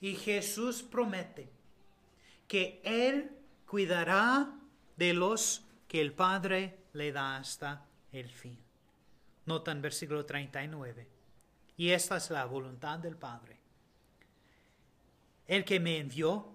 Y 0.00 0.16
Jesús 0.16 0.82
promete 0.82 1.48
que 2.48 2.80
Él 2.84 3.30
cuidará 3.66 4.52
de 4.96 5.14
los 5.14 5.64
que 5.86 6.00
el 6.00 6.12
Padre 6.12 6.78
le 6.92 7.12
da 7.12 7.36
hasta 7.36 7.86
el 8.10 8.28
fin. 8.28 8.58
Nota 9.46 9.70
en 9.70 9.80
versículo 9.80 10.26
39. 10.26 11.06
Y 11.76 11.90
esta 11.90 12.16
es 12.16 12.30
la 12.30 12.44
voluntad 12.44 12.98
del 12.98 13.16
Padre. 13.16 13.58
El 15.46 15.64
que 15.64 15.80
me 15.80 15.98
envió, 15.98 16.52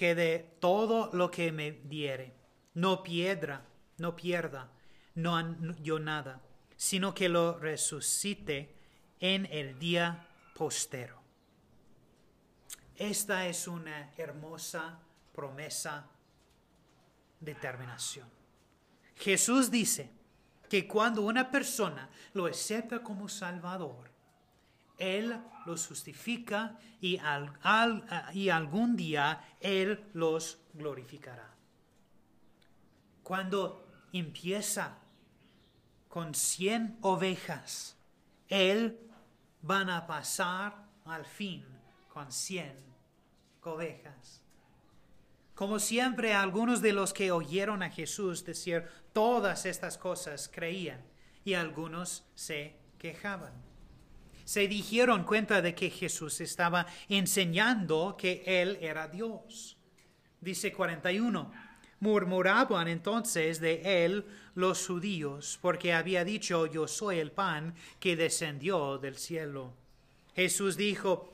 que 0.00 0.14
de 0.14 0.38
todo 0.60 1.10
lo 1.12 1.30
que 1.30 1.52
me 1.52 1.72
diere, 1.72 2.32
no 2.72 3.02
piedra, 3.02 3.66
no 3.98 4.16
pierda, 4.16 4.72
no 5.14 5.74
yo 5.82 5.98
nada, 5.98 6.40
sino 6.74 7.12
que 7.12 7.28
lo 7.28 7.58
resucite 7.58 8.74
en 9.20 9.44
el 9.44 9.78
día 9.78 10.26
postero. 10.54 11.20
Esta 12.96 13.46
es 13.46 13.68
una 13.68 14.14
hermosa 14.16 14.98
promesa 15.34 16.08
de 17.38 17.54
terminación. 17.56 18.30
Jesús 19.16 19.70
dice 19.70 20.10
que 20.70 20.88
cuando 20.88 21.20
una 21.20 21.50
persona 21.50 22.08
lo 22.32 22.46
acepta 22.46 23.02
como 23.02 23.28
Salvador, 23.28 24.09
Él 25.00 25.40
los 25.66 25.86
justifica 25.86 26.78
y, 27.00 27.18
y 28.34 28.48
algún 28.50 28.96
día 28.96 29.56
Él 29.60 30.04
los 30.12 30.58
glorificará. 30.74 31.54
Cuando 33.22 33.86
empieza 34.12 34.98
con 36.08 36.34
cien 36.34 36.98
ovejas, 37.00 37.96
Él 38.48 38.98
van 39.62 39.90
a 39.90 40.06
pasar 40.06 40.86
al 41.04 41.24
fin 41.24 41.64
con 42.08 42.30
cien 42.30 42.76
ovejas. 43.62 44.42
Como 45.54 45.78
siempre, 45.78 46.34
algunos 46.34 46.80
de 46.80 46.92
los 46.92 47.12
que 47.12 47.32
oyeron 47.32 47.82
a 47.82 47.90
Jesús 47.90 48.44
decir 48.44 48.86
todas 49.12 49.66
estas 49.66 49.98
cosas 49.98 50.50
creían 50.52 51.02
y 51.44 51.54
algunos 51.54 52.24
se 52.34 52.76
quejaban. 52.98 53.69
Se 54.50 54.66
dijeron 54.66 55.22
cuenta 55.22 55.62
de 55.62 55.76
que 55.76 55.90
Jesús 55.90 56.40
estaba 56.40 56.84
enseñando 57.08 58.16
que 58.18 58.42
Él 58.44 58.78
era 58.80 59.06
Dios. 59.06 59.76
Dice 60.40 60.72
41. 60.72 61.52
Murmuraban 62.00 62.88
entonces 62.88 63.60
de 63.60 64.04
Él 64.04 64.26
los 64.56 64.84
judíos, 64.84 65.56
porque 65.62 65.92
había 65.92 66.24
dicho, 66.24 66.66
yo 66.66 66.88
soy 66.88 67.20
el 67.20 67.30
pan 67.30 67.76
que 68.00 68.16
descendió 68.16 68.98
del 68.98 69.18
cielo. 69.18 69.72
Jesús 70.34 70.76
dijo 70.76 71.32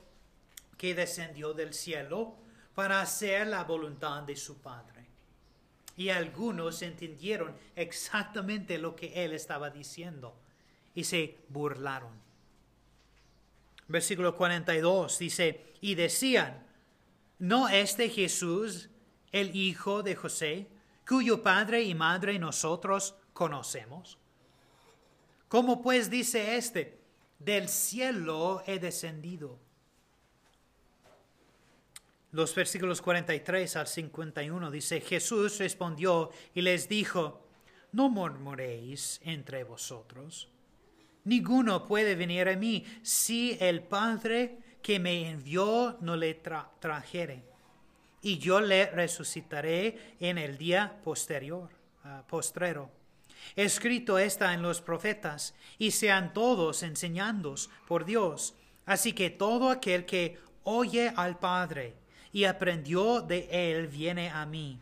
que 0.77 0.95
descendió 0.95 1.55
del 1.55 1.73
cielo 1.73 2.37
para 2.75 3.01
hacer 3.01 3.47
la 3.47 3.65
voluntad 3.65 4.25
de 4.25 4.37
su 4.37 4.59
Padre. 4.59 5.07
Y 5.97 6.11
algunos 6.11 6.83
entendieron 6.83 7.57
exactamente 7.77 8.77
lo 8.77 8.95
que 8.95 9.25
él 9.25 9.33
estaba 9.33 9.71
diciendo 9.71 10.39
y 10.95 11.05
se 11.05 11.39
burlaron. 11.49 12.26
Versículo 13.89 14.37
42 14.37 15.19
dice, 15.19 15.75
y 15.81 15.95
decían, 15.95 16.67
¿no 17.39 17.69
este 17.69 18.09
Jesús 18.09 18.91
el 19.33 19.55
hijo 19.55 20.03
de 20.03 20.17
José, 20.17 20.69
cuyo 21.09 21.43
padre 21.43 21.83
y 21.83 21.95
madre 21.95 22.39
nosotros 22.39 23.15
conocemos? 23.33 24.19
¿Cómo 25.49 25.81
pues 25.83 26.11
dice 26.11 26.57
este, 26.57 26.99
del 27.39 27.69
cielo 27.69 28.63
he 28.67 28.79
descendido. 28.79 29.59
Los 32.33 32.55
versículos 32.55 33.01
43 33.01 33.77
al 33.77 33.87
51 33.87 34.71
dice, 34.71 35.01
Jesús 35.01 35.59
respondió 35.59 36.31
y 36.55 36.63
les 36.63 36.89
dijo, 36.89 37.47
no 37.93 38.09
murmuréis 38.09 39.21
entre 39.25 39.65
vosotros. 39.65 40.49
Ninguno 41.27 41.85
puede 41.85 42.15
venir 42.15 42.49
a 42.49 42.57
mí 42.57 42.85
si 43.03 43.59
el 43.61 43.83
Padre 43.83 44.59
que 44.81 45.01
me 45.01 45.29
envió 45.29 45.99
no 46.01 46.17
le 46.17 46.35
trajere. 46.35 47.43
Y 48.23 48.39
yo 48.39 48.61
le 48.61 48.87
resucitaré 48.87 50.15
en 50.21 50.39
el 50.39 50.57
día 50.57 51.01
posterior, 51.03 51.69
uh, 52.05 52.25
postrero. 52.29 52.93
Escrito 53.57 54.21
está 54.21 54.55
en 54.55 54.63
los 54.63 54.81
profetas, 54.81 55.57
y 55.79 55.91
sean 55.91 56.33
todos 56.33 56.85
enseñados 56.85 57.71
por 57.89 58.05
Dios. 58.05 58.55
Así 58.85 59.13
que 59.13 59.31
todo 59.31 59.71
aquel 59.71 60.07
que 60.07 60.39
oye 60.63 61.13
al 61.17 61.41
Padre 61.41 61.97
y 62.33 62.45
aprendió 62.45 63.21
de 63.21 63.49
él 63.51 63.89
viene 63.89 64.31
a 64.31 64.47
mí. 64.47 64.79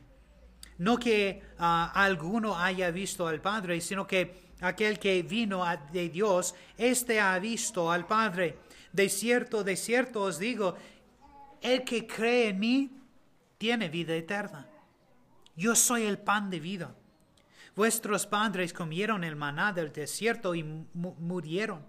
No 0.76 0.98
que 0.98 1.42
ah, 1.58 1.90
alguno 1.94 2.58
haya 2.58 2.90
visto 2.90 3.26
al 3.26 3.40
Padre, 3.40 3.80
sino 3.80 4.06
que 4.06 4.43
aquel 4.60 4.98
que 4.98 5.22
vino 5.22 5.64
de 5.92 6.08
Dios, 6.08 6.54
éste 6.76 7.20
ha 7.20 7.38
visto 7.38 7.90
al 7.90 8.06
Padre. 8.06 8.58
De 8.92 9.08
cierto, 9.08 9.64
de 9.64 9.76
cierto 9.76 10.22
os 10.22 10.38
digo, 10.38 10.76
el 11.60 11.84
que 11.84 12.06
cree 12.06 12.48
en 12.48 12.60
mí 12.60 12.90
tiene 13.58 13.88
vida 13.88 14.14
eterna. 14.14 14.66
Yo 15.56 15.74
soy 15.74 16.02
el 16.04 16.18
pan 16.18 16.50
de 16.50 16.60
vida. 16.60 16.94
Vuestros 17.74 18.26
padres 18.26 18.72
comieron 18.72 19.24
el 19.24 19.34
maná 19.34 19.72
del 19.72 19.92
desierto 19.92 20.54
y 20.54 20.62
murieron. 20.62 21.84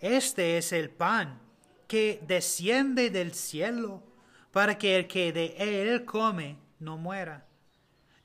Este 0.00 0.58
es 0.58 0.72
el 0.72 0.90
pan 0.90 1.40
que 1.86 2.20
desciende 2.26 3.10
del 3.10 3.32
cielo 3.32 4.02
para 4.50 4.76
que 4.76 4.96
el 4.96 5.06
que 5.06 5.32
de 5.32 5.54
él 5.58 6.04
come 6.04 6.58
no 6.78 6.98
muera. 6.98 7.46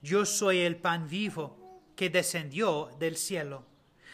Yo 0.02 0.26
soy 0.26 0.60
el 0.60 0.76
pan 0.76 1.08
vivo 1.08 1.58
que 1.96 2.10
descendió 2.10 2.90
del 3.00 3.16
cielo. 3.16 3.69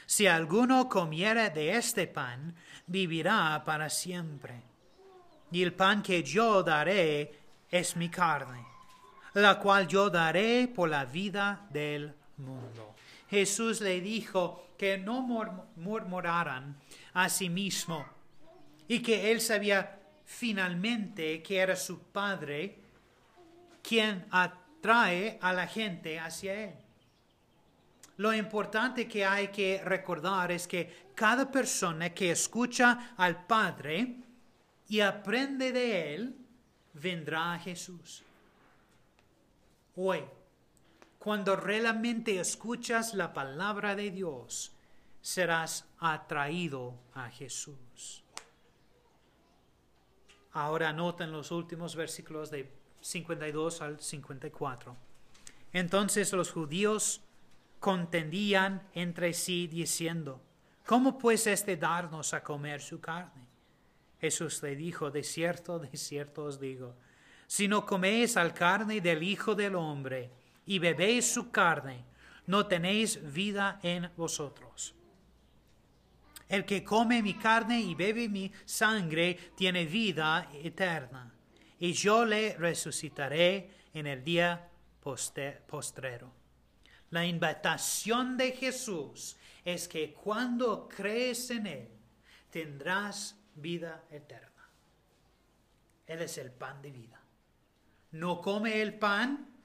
Si 0.06 0.28
alguno 0.28 0.88
comiere 0.88 1.50
de 1.50 1.76
este 1.76 2.08
pan, 2.08 2.56
vivirá 2.88 3.64
para 3.66 3.90
siempre. 3.90 4.62
Y 5.52 5.64
el 5.64 5.74
pan 5.74 6.02
que 6.02 6.24
yo 6.24 6.64
daré 6.64 7.40
es 7.70 7.96
mi 7.96 8.10
carne, 8.10 8.66
la 9.34 9.60
cual 9.60 9.88
yo 9.88 10.10
daré 10.10 10.68
por 10.68 10.90
la 10.90 11.06
vida 11.06 11.68
del 11.70 12.14
mundo. 12.38 12.96
Jesús 13.30 13.82
le 13.82 14.02
dijo 14.02 14.68
que 14.78 14.98
no 14.98 15.22
murmuraran 15.76 16.78
a 17.14 17.30
sí 17.30 17.50
mismo 17.50 18.06
y 18.88 19.00
que 19.00 19.32
él 19.32 19.42
sabía 19.42 20.00
finalmente 20.26 21.42
que 21.42 21.58
era 21.58 21.76
su 21.76 22.00
Padre 22.00 22.80
quien 23.82 24.26
atrae 24.32 25.38
a 25.42 25.54
la 25.54 25.68
gente 25.68 26.20
hacia 26.20 26.54
Él. 26.66 26.74
Lo 28.18 28.34
importante 28.34 29.08
que 29.08 29.26
hay 29.26 29.50
que 29.50 29.82
recordar 29.84 30.52
es 30.52 30.68
que 30.68 31.10
cada 31.14 31.52
persona 31.52 32.14
que 32.14 32.32
escucha 32.32 33.14
al 33.18 33.46
Padre 33.46 34.16
y 34.88 35.02
aprende 35.02 35.72
de 35.72 36.14
Él, 36.14 36.36
vendrá 36.94 37.54
a 37.54 37.60
Jesús. 37.60 38.24
Hoy, 39.98 40.24
cuando 41.20 41.56
realmente 41.56 42.40
escuchas 42.40 43.14
la 43.14 43.34
palabra 43.34 43.96
de 43.96 44.12
Dios, 44.12 44.72
serás 45.22 45.86
atraído 46.00 46.94
a 47.14 47.30
Jesús. 47.30 48.24
Ahora 50.52 50.94
noten 50.94 51.32
los 51.32 51.52
últimos 51.52 51.96
versículos 51.96 52.50
de 52.52 52.72
52 53.02 53.82
al 53.82 54.00
54. 54.00 54.96
Entonces 55.74 56.32
los 56.32 56.52
judíos 56.52 57.25
contendían 57.86 58.82
entre 58.96 59.32
sí 59.32 59.68
diciendo, 59.68 60.42
¿cómo 60.88 61.20
pues 61.20 61.46
es 61.46 61.68
de 61.68 61.78
darnos 61.78 62.34
a 62.34 62.42
comer 62.42 62.82
su 62.82 63.00
carne? 63.00 63.46
Jesús 64.20 64.64
le 64.64 64.76
dijo, 64.76 65.12
de 65.12 65.22
cierto, 65.22 65.78
de 65.78 65.96
cierto 65.96 66.46
os 66.46 66.60
digo, 66.60 66.96
si 67.46 67.68
no 67.68 67.86
coméis 67.86 68.38
al 68.38 68.56
carne 68.56 69.02
del 69.02 69.22
Hijo 69.22 69.54
del 69.54 69.76
Hombre 69.76 70.32
y 70.66 70.80
bebéis 70.80 71.32
su 71.32 71.52
carne, 71.52 72.04
no 72.48 72.66
tenéis 72.66 73.20
vida 73.32 73.80
en 73.84 74.10
vosotros. 74.18 74.96
El 76.50 76.66
que 76.66 76.84
come 76.84 77.22
mi 77.22 77.36
carne 77.36 77.82
y 77.82 77.94
bebe 77.94 78.28
mi 78.28 78.52
sangre 78.66 79.38
tiene 79.56 79.86
vida 79.86 80.50
eterna, 80.64 81.32
y 81.78 81.94
yo 81.94 82.26
le 82.26 82.58
resucitaré 82.58 83.70
en 83.94 84.08
el 84.08 84.24
día 84.24 84.72
postrero. 85.68 86.45
La 87.12 87.26
invitación 87.26 88.38
de 88.38 88.52
Jesús 88.52 89.38
es 89.64 89.88
que 89.88 90.14
cuando 90.14 90.88
crees 90.88 91.50
en 91.50 91.68
Él, 91.68 91.90
tendrás 92.50 93.36
vida 93.56 94.04
eterna. 94.12 94.70
Él 96.08 96.22
es 96.22 96.38
el 96.38 96.52
pan 96.52 96.82
de 96.82 96.92
vida. 96.92 97.20
No 98.12 98.42
come 98.42 98.82
el 98.82 98.94
pan 98.94 99.56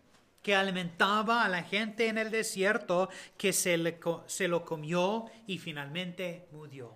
que 0.42 0.54
alimentaba 0.54 1.44
a 1.44 1.48
la 1.48 1.62
gente 1.62 2.08
en 2.08 2.18
el 2.18 2.30
desierto, 2.30 3.10
que 3.36 3.52
se, 3.52 3.76
lo 3.76 4.64
comió 4.64 5.26
y 5.46 5.58
finalmente 5.58 6.48
murió. 6.52 6.94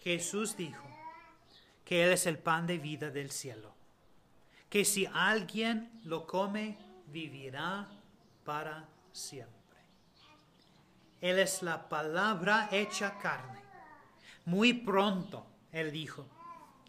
Jesús 0.00 0.56
dijo 0.56 0.86
que 1.84 2.04
Él 2.04 2.12
es 2.12 2.26
el 2.26 2.38
pan 2.38 2.66
de 2.66 2.78
vida 2.78 3.10
del 3.10 3.30
cielo, 3.30 3.74
que 4.68 4.84
si 4.84 5.06
alguien 5.06 5.90
lo 6.04 6.26
come, 6.26 6.76
vivirá 7.06 7.88
para 8.48 8.88
siempre. 9.12 9.78
Él 11.20 11.38
es 11.38 11.62
la 11.62 11.86
palabra 11.86 12.70
hecha 12.72 13.18
carne. 13.18 13.60
Muy 14.46 14.72
pronto, 14.72 15.44
Él 15.70 15.92
dijo, 15.92 16.26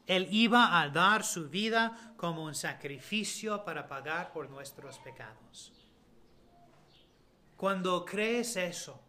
él 0.08 0.30
iba 0.32 0.80
a 0.80 0.88
dar 0.88 1.26
su 1.26 1.50
vida 1.50 2.13
como 2.15 2.45
un 2.45 2.56
sacrificio 2.56 3.65
para 3.65 3.89
pagar 3.89 4.32
por 4.32 4.50
nuestros 4.50 5.00
pecados. 5.00 5.74
Cuando 7.58 8.06
crees 8.06 8.56
eso, 8.56 9.04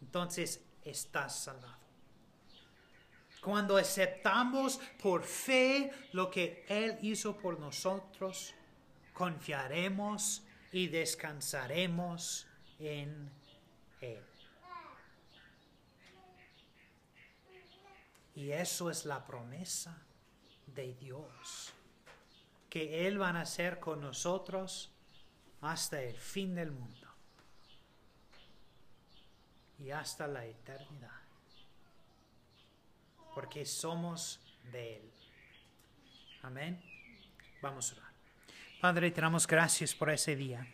entonces 0.00 0.64
estás 0.84 1.40
salvado. 1.40 1.82
Cuando 3.42 3.76
aceptamos 3.76 4.78
por 5.02 5.24
fe 5.24 5.90
lo 6.12 6.30
que 6.30 6.64
Él 6.68 6.98
hizo 7.02 7.36
por 7.36 7.58
nosotros, 7.58 8.54
confiaremos 9.12 10.44
y 10.72 10.88
descansaremos 10.88 12.46
en 12.78 13.30
Él. 14.00 14.24
Y 18.34 18.50
eso 18.50 18.90
es 18.90 19.04
la 19.04 19.24
promesa 19.26 19.96
de 20.66 20.94
Dios, 20.94 21.72
que 22.70 23.06
Él 23.06 23.20
va 23.20 23.28
a 23.28 23.40
hacer 23.42 23.78
con 23.78 24.00
nosotros 24.00 24.90
hasta 25.60 26.02
el 26.02 26.16
fin 26.16 26.54
del 26.54 26.72
mundo 26.72 27.08
y 29.78 29.90
hasta 29.90 30.26
la 30.26 30.46
eternidad, 30.46 31.20
porque 33.34 33.66
somos 33.66 34.40
de 34.72 34.96
Él. 34.96 35.12
Amén. 36.42 36.82
Vamos 37.60 37.92
a 37.92 37.96
orar. 37.96 38.11
Padre, 38.82 39.12
te 39.12 39.20
damos 39.20 39.46
gracias 39.46 39.94
por 39.94 40.10
ese 40.10 40.34
día. 40.34 40.66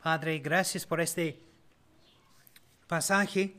Padre, 0.00 0.38
gracias 0.38 0.86
por 0.86 1.00
este 1.00 1.42
pasaje 2.86 3.56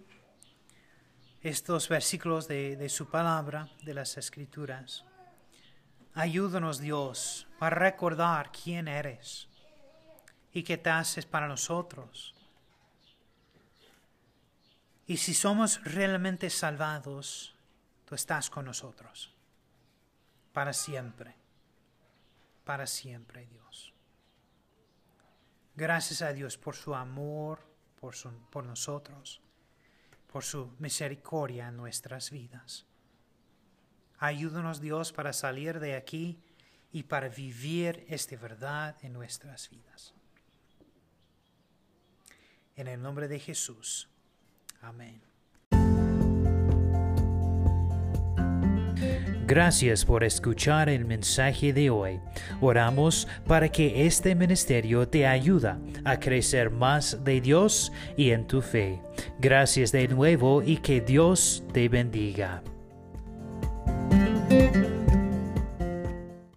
estos 1.42 1.90
versículos 1.90 2.48
de, 2.48 2.88
su 2.88 3.10
palabra, 3.10 3.70
de 3.82 3.94
las 3.94 4.16
escrituras. 4.16 5.04
Ayúdanos 6.14 6.80
Dios 6.80 7.48
para 7.60 7.76
recordar 7.76 8.50
quién 8.50 8.88
eres 8.88 9.50
y 10.54 10.64
qué 10.64 10.78
te 10.78 10.92
haces 10.92 11.26
para 11.26 11.50
nosotros. 11.50 12.34
Y 15.06 15.18
si 15.18 15.34
somos 15.34 15.84
realmente 15.84 16.50
salvados, 16.50 17.54
tú 18.06 18.16
estás 18.16 18.50
con 18.50 18.64
nosotros. 18.64 19.34
Para 20.54 20.72
siempre. 20.72 21.45
Para 22.66 22.86
siempre, 22.88 23.46
Dios. 23.46 23.94
Gracias 25.76 26.22
a 26.22 26.34
Dios 26.34 26.58
por 26.58 26.76
su 26.76 26.94
amor 26.94 27.76
por, 28.52 28.66
nosotros 28.66 29.42
por 30.32 30.44
su 30.44 30.74
misericordia 30.80 31.70
en 31.70 31.78
nuestras 31.78 32.30
vidas. 32.30 32.86
Ayúdanos 34.20 34.82
Dios 34.82 35.12
para 35.12 35.34
salir 35.34 35.80
de 35.80 35.96
aquí 35.96 36.40
y 36.92 37.04
para 37.04 37.30
vivir 37.30 38.06
esta 38.10 38.36
verdad 38.38 38.96
en 39.02 39.14
nuestras 39.14 39.70
vidas. 39.70 40.14
En 42.76 42.88
el 42.88 43.02
nombre 43.02 43.28
de 43.28 43.40
Jesús. 43.40 44.10
Amén. 44.82 45.35
Gracias 49.48 50.04
por 50.04 50.24
escuchar 50.24 50.90
el 50.90 51.06
mensaje 51.06 51.72
de 51.72 51.92
hoy. 51.92 52.20
Oramos 52.62 53.28
para 53.46 53.70
que 53.70 54.08
este 54.08 54.34
ministerio 54.34 55.08
te 55.08 55.28
ayude 55.28 55.76
a 56.04 56.20
crecer 56.20 56.72
más 56.72 57.24
de 57.24 57.42
Dios 57.42 57.92
y 58.18 58.32
en 58.32 58.48
tu 58.48 58.62
fe. 58.62 59.00
Gracias 59.40 59.92
de 59.92 60.08
nuevo 60.08 60.64
y 60.64 60.78
que 60.78 61.00
Dios 61.00 61.64
te 61.74 61.90
bendiga. 61.90 62.64